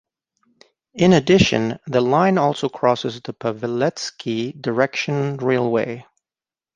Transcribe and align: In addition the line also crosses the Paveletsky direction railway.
In 0.95 1.13
addition 1.13 1.77
the 1.85 2.01
line 2.01 2.39
also 2.39 2.69
crosses 2.69 3.21
the 3.21 3.35
Paveletsky 3.35 4.59
direction 4.59 5.37
railway. 5.37 6.07